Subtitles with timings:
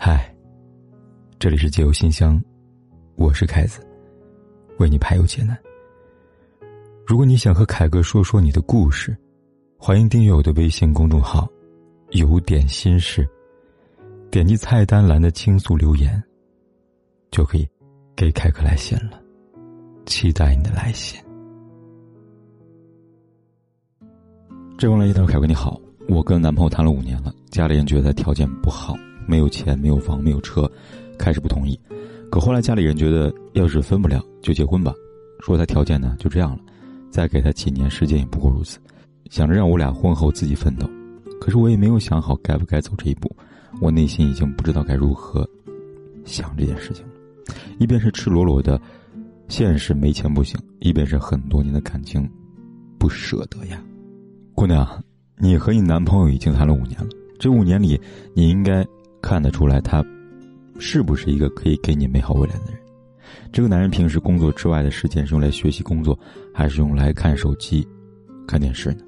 [0.00, 0.32] 嗨，
[1.40, 2.40] 这里是解忧信箱，
[3.16, 3.84] 我是凯子，
[4.78, 5.58] 为你排忧解难。
[7.04, 9.14] 如果你想和凯哥说说你的故事，
[9.76, 11.48] 欢迎订阅我的微信公众号
[12.14, 13.28] “有点心事”，
[14.30, 16.22] 点击菜单栏的倾诉留言，
[17.32, 17.68] 就可以
[18.14, 19.20] 给凯哥来信了。
[20.06, 21.20] 期待你的来信。
[24.78, 28.96] 这封来信他说：“凯哥你好，我跟男朋友谈了五年了，家里人觉得条件不好。”
[29.28, 30.68] 没有钱，没有房，没有车，
[31.18, 31.78] 开始不同意。
[32.30, 34.92] 可后来家里人觉得，要是分不了，就结婚吧。
[35.40, 36.58] 说他条件呢就这样了，
[37.10, 38.78] 再给他几年时间也不过如此。
[39.30, 40.88] 想着让我俩婚后自己奋斗，
[41.40, 43.30] 可是我也没有想好该不该走这一步。
[43.80, 45.48] 我内心已经不知道该如何
[46.24, 47.12] 想这件事情了。
[47.78, 48.80] 一边是赤裸裸的
[49.46, 52.28] 现实，没钱不行；一边是很多年的感情，
[52.98, 53.82] 不舍得呀。
[54.54, 54.86] 姑娘，
[55.36, 57.08] 你和你男朋友已经谈了五年了，
[57.38, 58.00] 这五年里，
[58.34, 58.86] 你应该。
[59.20, 60.04] 看得出来，他
[60.78, 62.80] 是不是一个可以给你美好未来的人？
[63.52, 66.18] 这个男人平时工作之外的时间是用来学习工作，
[66.54, 67.86] 还是用来看手机、
[68.46, 68.98] 看电视呢？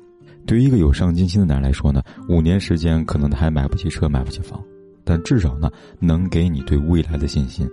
[0.47, 4.63] 对于一个有上进心的男人来说呢，五年时间可能他还买不起车、买不起房，
[5.05, 7.69] 但至少呢，能给你对未来的信心。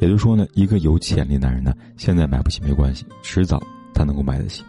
[0.00, 3.62] 也就是说呢，一个有潜力男人呢，现在买不起没关系，迟早
[3.94, 4.64] 他能够买得起。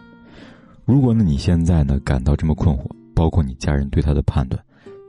[0.84, 4.62] 如果呢，你现在呢感到这么困惑，包括你家人对他的判断。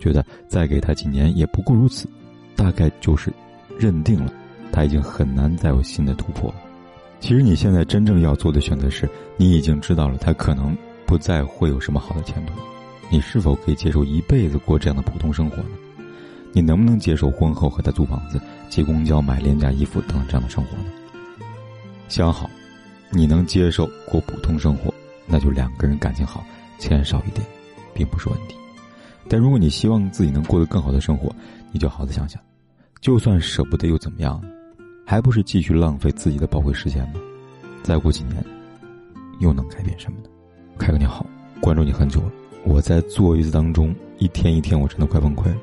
[0.04, 2.10] 觉得再给他几年也不过如此，
[2.58, 3.32] 大概就是
[3.80, 4.34] 认定了
[4.70, 6.54] 他已经很难再有新的突破。
[7.22, 12.52] 其实你现在真正要做的选择是，你已经知道了他可能不再会有什么好的前途，
[13.10, 15.70] 你是否可以接受一辈子过这样的普通生活呢？
[16.52, 20.84] 你能不能接受婚后和他租房子、挤公交、买廉价衣服等这样的生活呢？
[22.10, 22.50] 想好，
[23.10, 24.94] 你能接受过普通生活，
[25.26, 26.44] 那就两个人感情好，
[26.78, 27.48] 钱少一点，
[27.94, 28.56] 并不是问题。
[29.28, 31.34] 但如果你希望自己能过得更好的生活，
[31.72, 32.42] 你就好好想想，
[33.02, 34.42] 就算舍不得又怎么样？
[35.06, 37.16] 还不是继续浪费自己的宝贵时间吗？
[37.84, 38.44] 再过几年，
[39.40, 40.30] 又能改变什么呢？
[40.78, 41.26] 凯哥你好，
[41.62, 42.32] 关注你很久了，
[42.64, 45.58] 我在坐月子当中，一天一天，我真的快崩溃了，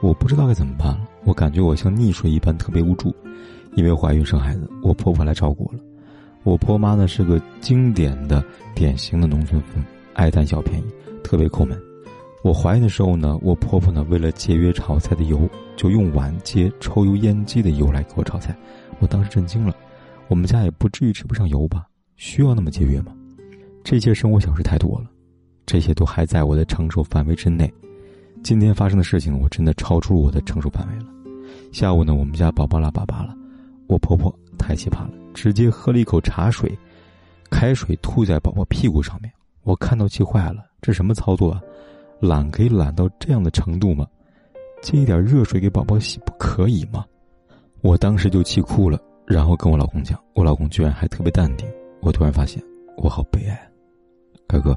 [0.00, 1.08] 我不知道该怎么办了。
[1.24, 3.14] 我感觉我像溺水一般，特别无助。
[3.74, 5.82] 因为怀孕生孩子，我婆婆来照顾我了。
[6.42, 8.44] 我婆妈呢是个经典的、
[8.74, 10.84] 典型的农村妇女，爱贪小便宜，
[11.24, 11.76] 特别抠门。
[12.44, 18.54] 我怀孕的时候呢，我婆婆呢为了节约炒菜的油，就用碗接抽油烟机的油来给我炒菜。
[18.98, 19.74] 我当时震惊了，
[20.28, 21.86] 我们家也不至于吃不上油吧？
[22.16, 23.16] 需要那么节约吗？
[23.82, 25.06] 这些生活小事太多了，
[25.64, 27.72] 这些都还在我的承受范围之内。
[28.42, 31.06] 今天发生的事情，我真的超出我的承受范围了。
[31.72, 33.34] 下午呢，我们家宝宝拉粑粑了，
[33.86, 36.78] 我婆婆太奇葩了，直接喝了一口茶水，
[37.48, 39.32] 开水吐在宝宝屁股上面。
[39.62, 41.58] 我看到气坏了，这什么操作啊？
[42.20, 44.06] 懒可以懒到这样的程度吗？
[44.80, 47.04] 接一点热水给宝宝洗不可以吗？
[47.80, 51.66] 我当时就气哭了，然后跟我老公讲，我老公居然还特别淡定。
[52.00, 52.62] 我突然发现
[52.96, 53.70] 我好悲哀。
[54.46, 54.76] 哥哥，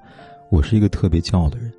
[0.49, 1.71] 我是一个特别骄傲的人，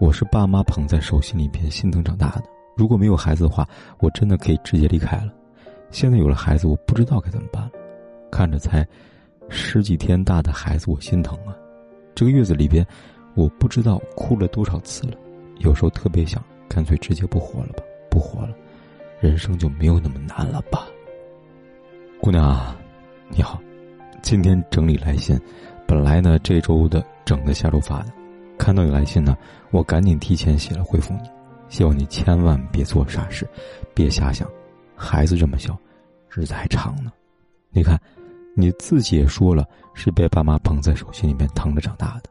[0.00, 2.44] 我是爸妈捧在手心里边心疼长大的。
[2.76, 3.68] 如果没有孩子的话，
[4.00, 5.32] 我真的可以直接离开了。
[5.90, 7.70] 现在有了孩子，我不知道该怎么办了。
[8.30, 8.86] 看着才
[9.48, 11.54] 十几天大的孩子，我心疼啊。
[12.14, 12.84] 这个月子里边。
[13.34, 15.16] 我不知道哭了多少次了，
[15.58, 18.54] 有时候特别想干脆直接不活了吧，不活了，
[19.20, 20.86] 人生就没有那么难了吧。
[22.20, 22.76] 姑娘啊，
[23.28, 23.60] 你好，
[24.22, 25.40] 今天整理来信，
[25.86, 28.12] 本来呢这周的整的下周发的，
[28.58, 29.36] 看到你来信呢，
[29.70, 31.30] 我赶紧提前写了回复你，
[31.68, 33.48] 希望你千万别做傻事，
[33.94, 34.48] 别瞎想，
[34.94, 35.76] 孩子这么小，
[36.30, 37.10] 日子还长呢。
[37.70, 37.98] 你看，
[38.54, 42.30] 你自己也说了，是被爸妈捧在手心里面疼着长大的。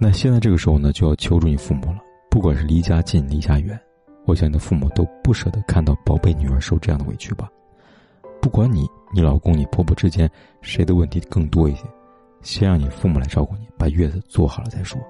[0.00, 1.98] 那现在这个时候呢，就要求助你父母了。
[2.30, 3.78] 不管是离家近离家远，
[4.26, 7.48] 我想你的父母都不舍得看到宝贝女儿受这样的委屈吧。
[8.40, 11.82] 不管你、你老公、你婆婆之间谁的问题更多一些，
[12.42, 15.00] 先让你父母来照顾你，把月子做好了再说。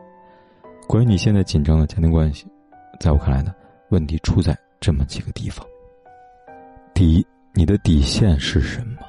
[0.87, 2.47] 关于你现在紧张的家庭关系，
[2.98, 3.54] 在我看来呢，
[3.91, 5.66] 问题出在这么几个地方。
[6.95, 9.03] 第一，你的底线是什么？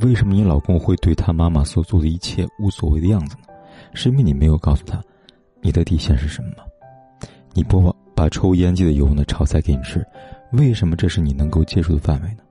[0.00, 3.44] 为什么你老公会对他妈妈所做的一切无所谓的样子呢？
[3.94, 5.00] 是因为你没有告诉他。
[5.62, 6.50] 你的底线是什么？
[7.54, 10.04] 你婆婆把抽烟机的油呢炒菜给你吃，
[10.52, 12.42] 为什么这是你能够接受的范围呢？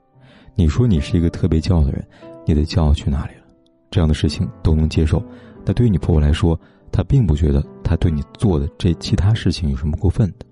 [0.56, 2.04] 你说你是一个特别骄傲的人，
[2.46, 3.42] 你的骄傲去哪里了？
[3.90, 5.22] 这样的事情都能接受，
[5.66, 6.58] 但对于你婆婆来说，
[6.92, 10.46] 她并不觉得她对你做的这其他事情有什么过分的。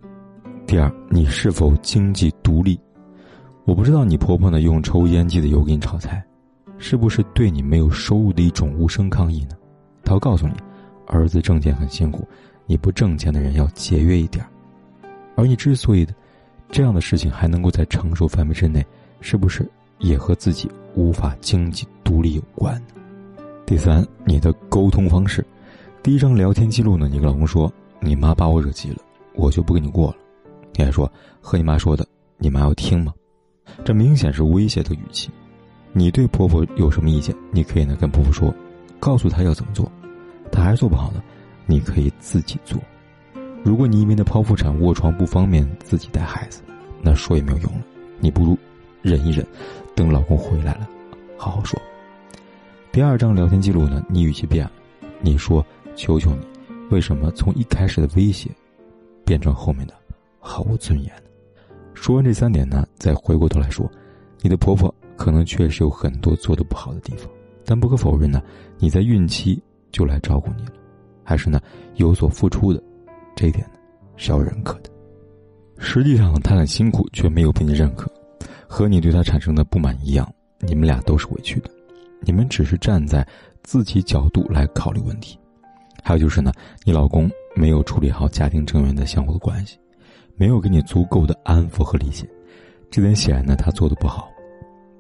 [0.68, 2.78] 第二，你是否经济独立？
[3.66, 6.22] 我不知道你婆婆呢用抽烟机的油给你炒菜，
[6.78, 9.56] 是不是对你没有收入的一种无声抗议呢？
[10.04, 10.54] 她要告诉你，
[11.10, 12.26] 儿子挣钱很辛苦。
[12.66, 14.46] 你不挣钱的人要节约一点
[15.36, 16.08] 而你之所以
[16.70, 18.86] 这样的事情还能够在承受范围之内，
[19.22, 19.68] 是不是
[19.98, 23.44] 也和自己无法经济独立有关呢？
[23.66, 25.44] 第三，你的沟通方式。
[26.04, 28.98] 第一张聊天记录呢，你跟老公说：“你妈把我惹急了，
[29.34, 30.18] 我就不跟你过了。”
[30.76, 31.12] 你还说
[31.42, 32.06] ：“和你妈说的，
[32.38, 33.14] 你妈要听吗？”
[33.84, 35.30] 这明显是威胁的语气。
[35.92, 37.36] 你对婆婆有什么意见？
[37.52, 38.54] 你可以呢跟婆婆说，
[39.00, 39.92] 告诉她要怎么做。
[40.70, 41.24] 还是做不好呢，
[41.66, 42.80] 你可以自己做。
[43.64, 46.62] 如果你因为那剖腹产卧床不方便自己带孩子，
[47.02, 47.82] 那说也没有用了。
[48.20, 48.56] 你不如
[49.02, 49.44] 忍一忍，
[49.96, 50.88] 等老公回来了，
[51.36, 51.82] 好好说。
[52.92, 54.72] 第二张聊天记录呢，你语气变了，
[55.22, 55.66] 你说
[55.98, 56.46] ：“求求你，
[56.92, 58.52] 为什么从一开始的威胁，
[59.26, 59.94] 变成后面的
[60.40, 61.12] 毫无尊严？”
[61.96, 63.90] 说完这三点呢，再回过头来说，
[64.42, 67.28] 你的婆婆可能确实有很多做的不好的地方，
[67.66, 68.40] 但不可否认呢，
[68.78, 69.60] 你在孕期
[69.92, 70.74] 就来照顾你了，
[71.24, 71.60] 还是呢
[71.96, 72.82] 有所付出的。
[73.36, 73.80] 这一点呢，
[74.18, 74.90] 是要认可的。
[75.78, 78.12] 实际上，他很辛苦，却没有被你认可，
[78.68, 81.70] 和你对他产生的不满一样，你们俩都是委屈的。
[82.22, 83.26] 你们只是站在
[83.64, 85.40] 自己角度来考虑问题。
[86.04, 86.52] 还有就是呢，
[86.84, 89.78] 你老公没有处理好家庭成员的相互的关系，
[90.36, 92.28] 没有给你足够的安抚和理解，
[92.92, 94.30] 这点显然呢他做的不好。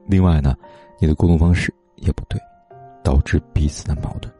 [0.07, 0.55] 另外呢，
[0.97, 2.39] 你的沟通方式也不对，
[3.03, 4.33] 导致彼此的矛盾。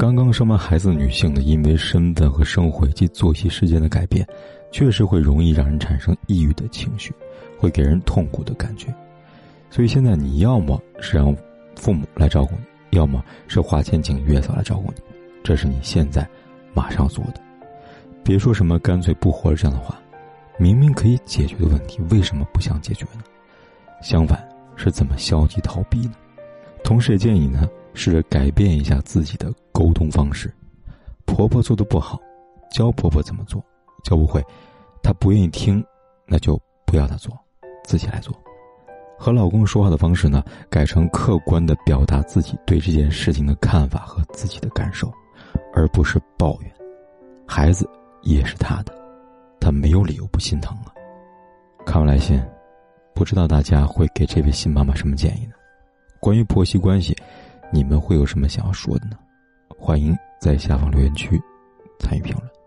[0.00, 4.26] 刚刚生完孩子的女性呢，因为身份和生活及作息时间的改变，
[4.72, 7.12] 确实会容易让人产生抑郁的情绪，
[7.58, 8.86] 会给人痛苦的感觉。
[9.68, 11.36] 所以现在你要么是让
[11.76, 15.02] 父母来照顾你，要么是花钱请月嫂来照顾你，
[15.44, 16.26] 这是你现在
[16.72, 17.40] 马上做的。
[18.24, 20.00] 别说什么干脆不活这样的话，
[20.56, 23.22] 明明可以解决的问题，为什么不想解决呢？
[24.00, 24.42] 相反，
[24.76, 26.14] 是怎么消极逃避呢？
[26.82, 27.68] 同时也建议呢。
[27.92, 30.52] 试着改变一下自己的沟通方式。
[31.24, 32.20] 婆婆做的不好，
[32.70, 33.64] 教婆婆怎么做，
[34.04, 34.44] 教不会，
[35.02, 35.82] 她不愿意听，
[36.26, 37.32] 那就不要她做，
[37.82, 38.34] 自己来做。
[39.18, 45.10] 和老公说话的方式呢，改成客观的表达自己对这件事情的看法和自己的感受，
[45.72, 46.70] 而不是抱怨。
[47.46, 47.88] 孩子
[48.20, 48.92] 也是他的，
[49.58, 50.92] 他没有理由不心疼啊。
[51.86, 52.38] 看完来信，
[53.14, 55.52] 不知道大家会给这位新妈妈什么建议呢？
[56.20, 57.16] 关于婆媳关系。
[57.72, 59.16] 你们会有什么想要说的呢？
[59.78, 61.40] 欢迎在下方留言区
[61.98, 62.59] 参与评论。